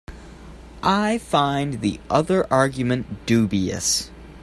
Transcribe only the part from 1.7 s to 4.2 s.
the other argument dubious.